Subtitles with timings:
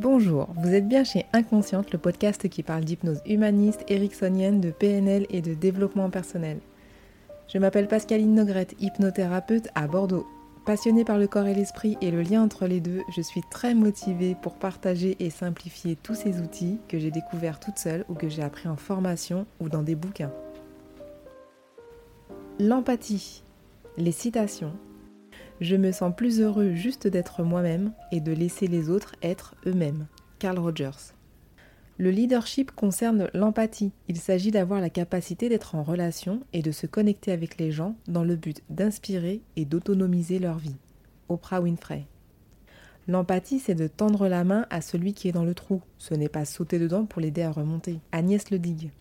[0.00, 5.26] Bonjour, vous êtes bien chez Inconsciente, le podcast qui parle d'hypnose humaniste, ericksonienne, de PNL
[5.28, 6.58] et de développement personnel.
[7.52, 10.26] Je m'appelle Pascaline Nogrette, hypnothérapeute à Bordeaux.
[10.64, 13.74] Passionnée par le corps et l'esprit et le lien entre les deux, je suis très
[13.74, 18.30] motivée pour partager et simplifier tous ces outils que j'ai découverts toute seule ou que
[18.30, 20.32] j'ai appris en formation ou dans des bouquins.
[22.58, 23.42] L'empathie,
[23.98, 24.72] les citations.
[25.60, 30.06] Je me sens plus heureux juste d'être moi-même et de laisser les autres être eux-mêmes.
[30.38, 31.12] Carl Rogers.
[31.98, 33.92] Le leadership concerne l'empathie.
[34.08, 37.94] Il s'agit d'avoir la capacité d'être en relation et de se connecter avec les gens
[38.08, 40.76] dans le but d'inspirer et d'autonomiser leur vie.
[41.28, 42.06] Oprah Winfrey.
[43.06, 45.82] L'empathie, c'est de tendre la main à celui qui est dans le trou.
[45.98, 48.00] Ce n'est pas sauter dedans pour l'aider à remonter.
[48.12, 48.92] Agnès Ledigue.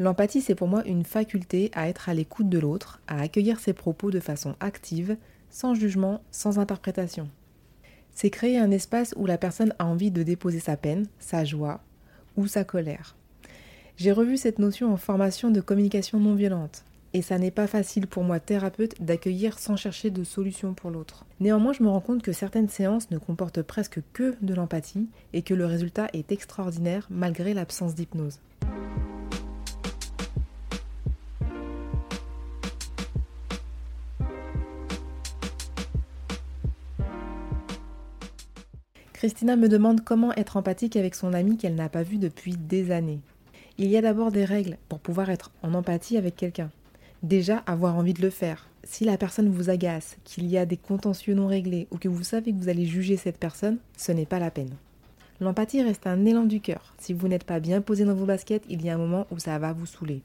[0.00, 3.72] L'empathie, c'est pour moi une faculté à être à l'écoute de l'autre, à accueillir ses
[3.72, 5.16] propos de façon active,
[5.54, 7.30] sans jugement, sans interprétation
[8.14, 11.80] c'est créer un espace où la personne a envie de déposer sa peine, sa joie
[12.36, 13.16] ou sa colère.
[13.96, 16.84] J'ai revu cette notion en formation de communication non violente.
[17.12, 21.26] Et ça n'est pas facile pour moi, thérapeute, d'accueillir sans chercher de solution pour l'autre.
[21.38, 25.42] Néanmoins, je me rends compte que certaines séances ne comportent presque que de l'empathie et
[25.42, 28.40] que le résultat est extraordinaire malgré l'absence d'hypnose.
[39.24, 42.90] Christina me demande comment être empathique avec son ami qu'elle n'a pas vu depuis des
[42.90, 43.20] années.
[43.78, 46.70] Il y a d'abord des règles pour pouvoir être en empathie avec quelqu'un.
[47.22, 48.68] Déjà, avoir envie de le faire.
[48.82, 52.22] Si la personne vous agace, qu'il y a des contentieux non réglés ou que vous
[52.22, 54.74] savez que vous allez juger cette personne, ce n'est pas la peine.
[55.40, 56.92] L'empathie reste un élan du cœur.
[56.98, 59.38] Si vous n'êtes pas bien posé dans vos baskets, il y a un moment où
[59.38, 60.20] ça va vous saouler.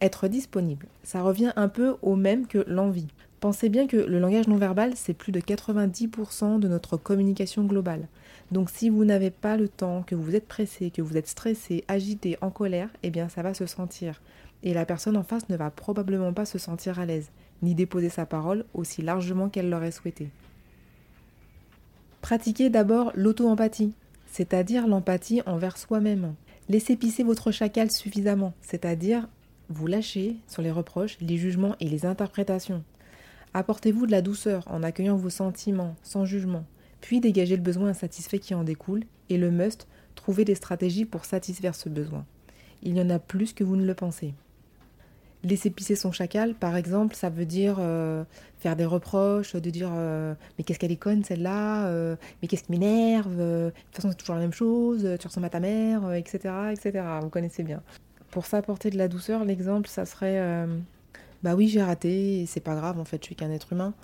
[0.00, 3.08] Être disponible, ça revient un peu au même que l'envie.
[3.40, 8.06] Pensez bien que le langage non verbal, c'est plus de 90% de notre communication globale.
[8.52, 11.82] Donc si vous n'avez pas le temps, que vous êtes pressé, que vous êtes stressé,
[11.88, 14.20] agité, en colère, eh bien ça va se sentir.
[14.62, 17.30] Et la personne en face ne va probablement pas se sentir à l'aise,
[17.62, 20.28] ni déposer sa parole aussi largement qu'elle l'aurait souhaité.
[22.20, 23.94] Pratiquez d'abord l'auto-empathie,
[24.26, 26.34] c'est-à-dire l'empathie envers soi-même.
[26.68, 29.28] Laissez pisser votre chacal suffisamment, c'est-à-dire
[29.70, 32.84] vous lâchez sur les reproches, les jugements et les interprétations.
[33.52, 36.64] Apportez-vous de la douceur en accueillant vos sentiments, sans jugement,
[37.00, 41.24] puis dégagez le besoin insatisfait qui en découle, et le must, trouvez des stratégies pour
[41.24, 42.24] satisfaire ce besoin.
[42.82, 44.34] Il y en a plus que vous ne le pensez.
[45.42, 48.24] Laisser pisser son chacal, par exemple, ça veut dire euh,
[48.58, 52.64] faire des reproches, de dire euh, mais qu'est-ce qu'elle est conne celle-là, euh, mais qu'est-ce
[52.64, 56.12] qui m'énerve, de toute façon c'est toujours la même chose, tu ressembles à ta mère,
[56.12, 57.04] etc., etc.
[57.22, 57.82] Vous connaissez bien.
[58.30, 60.66] Pour s'apporter de la douceur, l'exemple, ça serait
[61.42, 63.94] bah oui, j'ai raté, c'est pas grave, en fait, je suis qu'un être humain.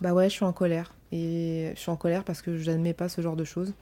[0.00, 0.94] Bah ouais, je suis en colère.
[1.10, 3.72] Et je suis en colère parce que je n'admets pas ce genre de choses.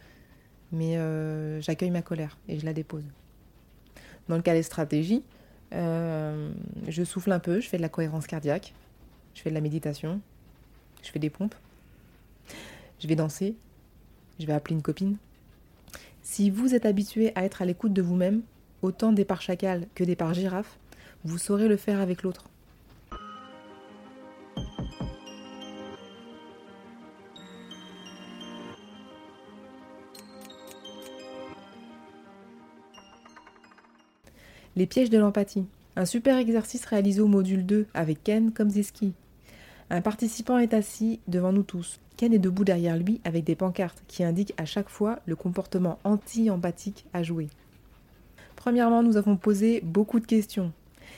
[0.72, 3.04] Mais euh, j'accueille ma colère et je la dépose.
[4.28, 5.22] Dans le cas des stratégies,
[5.72, 6.50] euh,
[6.88, 8.74] je souffle un peu, je fais de la cohérence cardiaque,
[9.34, 10.20] je fais de la méditation,
[11.02, 11.54] je fais des pompes,
[13.00, 13.54] je vais danser,
[14.40, 15.16] je vais appeler une copine.
[16.22, 18.42] Si vous êtes habitué à être à l'écoute de vous-même,
[18.82, 20.76] autant des parts chacal que des parts girafe,
[21.26, 22.44] vous saurez le faire avec l'autre.
[34.76, 35.64] Les pièges de l'empathie.
[35.96, 39.14] Un super exercice réalisé au module 2 avec Ken Komzeski.
[39.88, 41.98] Un participant est assis devant nous tous.
[42.16, 45.98] Ken est debout derrière lui avec des pancartes qui indiquent à chaque fois le comportement
[46.04, 47.48] anti-empathique à jouer.
[48.54, 50.72] Premièrement, nous avons posé beaucoup de questions.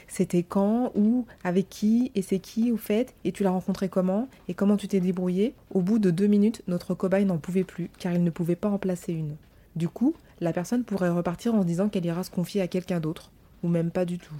[0.08, 4.28] C'était quand, où, avec qui, et c'est qui au fait, et tu l'as rencontré comment,
[4.48, 7.90] et comment tu t'es débrouillé Au bout de deux minutes, notre cobaye n'en pouvait plus,
[7.98, 9.36] car il ne pouvait pas en placer une.
[9.76, 13.00] Du coup, la personne pourrait repartir en se disant qu'elle ira se confier à quelqu'un
[13.00, 13.30] d'autre,
[13.62, 14.34] ou même pas du tout.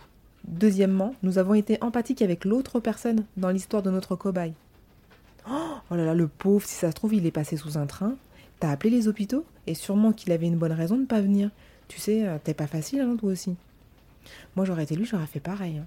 [0.47, 4.55] Deuxièmement, nous avons été empathiques avec l'autre personne dans l'histoire de notre cobaye.
[5.91, 8.15] Oh là là, le pauvre, si ça se trouve, il est passé sous un train.
[8.61, 9.45] T'as appelé les hôpitaux?
[9.67, 11.51] Et sûrement qu'il avait une bonne raison de pas venir.
[11.89, 13.57] Tu sais, euh, t'es pas facile, hein, toi aussi.
[14.57, 15.79] Moi, j'aurais été lui, j'aurais fait pareil.
[15.79, 15.87] Hein.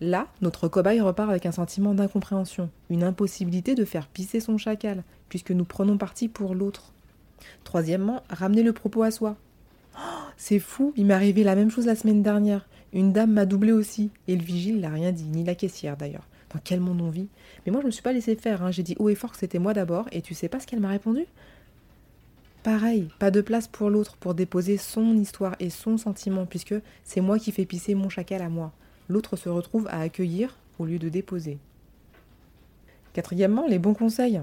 [0.00, 5.02] Là, notre cobaye repart avec un sentiment d'incompréhension, une impossibilité de faire pisser son chacal,
[5.28, 6.92] puisque nous prenons parti pour l'autre.
[7.64, 9.36] Troisièmement, ramener le propos à soi.
[10.36, 12.68] C'est fou, il m'est arrivé la même chose la semaine dernière.
[12.92, 16.28] Une dame m'a doublé aussi, et le vigile n'a rien dit, ni la caissière d'ailleurs.
[16.54, 17.28] Dans quel monde on vit?
[17.66, 18.70] Mais moi je me suis pas laissé faire, hein.
[18.70, 20.80] j'ai dit haut et fort que c'était moi d'abord, et tu sais pas ce qu'elle
[20.80, 21.26] m'a répondu?
[22.62, 26.74] Pareil, pas de place pour l'autre pour déposer son histoire et son sentiment, puisque
[27.04, 28.72] c'est moi qui fais pisser mon chacal à moi.
[29.08, 31.58] L'autre se retrouve à accueillir au lieu de déposer.
[33.12, 34.40] Quatrièmement, les bons conseils.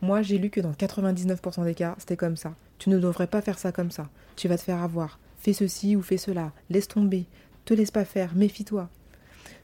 [0.00, 2.54] Moi, j'ai lu que dans 99% des cas, c'était comme ça.
[2.78, 4.08] Tu ne devrais pas faire ça comme ça.
[4.36, 5.18] Tu vas te faire avoir.
[5.38, 6.52] Fais ceci ou fais cela.
[6.70, 7.26] Laisse tomber.
[7.64, 8.34] Te laisse pas faire.
[8.34, 8.88] Méfie-toi.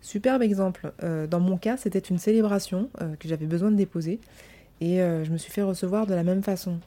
[0.00, 0.92] Superbe exemple.
[1.02, 4.20] Euh, dans mon cas, c'était une célébration euh, que j'avais besoin de déposer
[4.80, 6.78] et euh, je me suis fait recevoir de la même façon.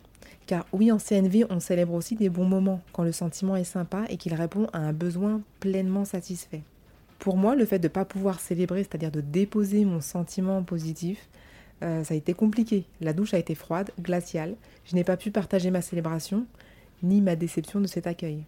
[0.72, 4.18] Oui, en CNV, on célèbre aussi des bons moments quand le sentiment est sympa et
[4.18, 6.62] qu'il répond à un besoin pleinement satisfait.
[7.20, 11.28] Pour moi, le fait de ne pas pouvoir célébrer, c'est-à-dire de déposer mon sentiment positif,
[11.82, 12.86] ça a été compliqué.
[13.02, 14.56] La douche a été froide, glaciale.
[14.86, 16.46] Je n'ai pas pu partager ma célébration,
[17.02, 18.44] ni ma déception de cet accueil.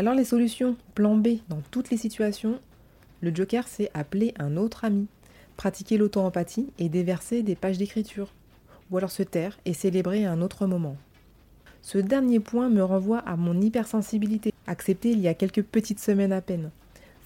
[0.00, 2.58] Alors les solutions, plan B dans toutes les situations,
[3.20, 5.08] le Joker c'est appeler un autre ami,
[5.58, 8.32] pratiquer l'auto-empathie et déverser des pages d'écriture,
[8.90, 10.96] ou alors se taire et célébrer un autre moment.
[11.82, 16.32] Ce dernier point me renvoie à mon hypersensibilité, acceptée il y a quelques petites semaines
[16.32, 16.70] à peine.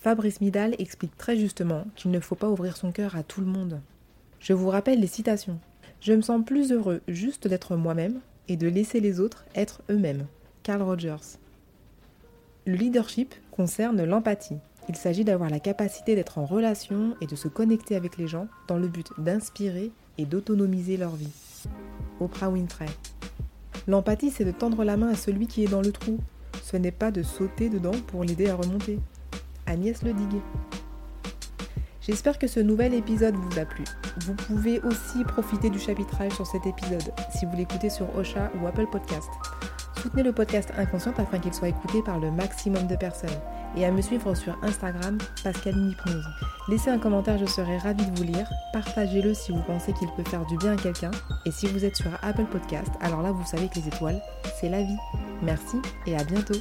[0.00, 3.46] Fabrice Midal explique très justement qu'il ne faut pas ouvrir son cœur à tout le
[3.46, 3.80] monde.
[4.40, 5.60] Je vous rappelle les citations.
[6.00, 8.18] Je me sens plus heureux juste d'être moi-même
[8.48, 10.26] et de laisser les autres être eux-mêmes.
[10.64, 11.38] Carl Rogers.
[12.66, 14.56] Le leadership concerne l'empathie.
[14.88, 18.48] Il s'agit d'avoir la capacité d'être en relation et de se connecter avec les gens
[18.68, 21.32] dans le but d'inspirer et d'autonomiser leur vie.
[22.20, 22.88] Oprah Winfrey.
[23.86, 26.18] L'empathie, c'est de tendre la main à celui qui est dans le trou.
[26.62, 28.98] Ce n'est pas de sauter dedans pour l'aider à remonter.
[29.66, 30.40] Agnès Ledigue.
[32.00, 33.84] J'espère que ce nouvel épisode vous a plu.
[34.20, 38.66] Vous pouvez aussi profiter du chapitrage sur cet épisode si vous l'écoutez sur Ocha ou
[38.66, 39.28] Apple Podcast.
[40.02, 43.30] Soutenez le podcast Inconsciente afin qu'il soit écouté par le maximum de personnes
[43.76, 46.26] et à me suivre sur Instagram, Pascaline Hypnose.
[46.68, 48.48] Laissez un commentaire, je serai ravie de vous lire.
[48.72, 51.10] Partagez-le si vous pensez qu'il peut faire du bien à quelqu'un.
[51.46, 54.20] Et si vous êtes sur Apple Podcast, alors là vous savez que les étoiles,
[54.60, 54.98] c'est la vie.
[55.42, 56.54] Merci et à bientôt.